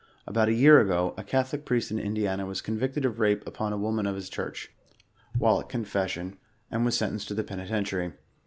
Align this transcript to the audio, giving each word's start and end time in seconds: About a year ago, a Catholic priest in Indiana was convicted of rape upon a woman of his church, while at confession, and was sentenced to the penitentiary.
About 0.25 0.49
a 0.49 0.53
year 0.55 0.81
ago, 0.81 1.13
a 1.15 1.23
Catholic 1.23 1.63
priest 1.63 1.91
in 1.91 1.99
Indiana 1.99 2.47
was 2.47 2.59
convicted 2.59 3.05
of 3.05 3.19
rape 3.19 3.45
upon 3.45 3.71
a 3.71 3.77
woman 3.77 4.07
of 4.07 4.15
his 4.15 4.29
church, 4.31 4.71
while 5.37 5.59
at 5.59 5.69
confession, 5.69 6.39
and 6.71 6.83
was 6.83 6.97
sentenced 6.97 7.27
to 7.27 7.35
the 7.35 7.43
penitentiary. 7.43 8.13